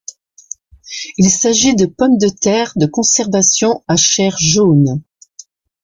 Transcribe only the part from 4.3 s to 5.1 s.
jaune.